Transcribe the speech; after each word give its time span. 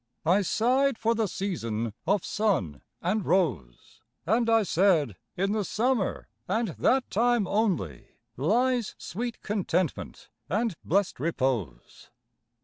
I 0.25 0.41
sighed 0.41 0.97
for 0.97 1.13
the 1.13 1.27
season 1.27 1.93
of 2.07 2.25
sun 2.25 2.81
and 3.03 3.23
rose, 3.23 4.01
And 4.25 4.49
I 4.49 4.63
said, 4.63 5.15
"In 5.37 5.51
the 5.51 5.63
Summer 5.63 6.27
and 6.47 6.69
that 6.69 7.07
time 7.11 7.45
only 7.45 8.07
Lies 8.35 8.95
sweet 8.97 9.43
contentment 9.43 10.29
and 10.49 10.73
blest 10.83 11.19
repose." 11.19 12.09